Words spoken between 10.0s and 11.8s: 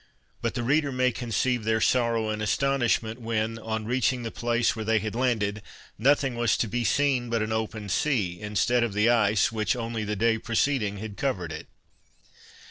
the day preceding had covered it.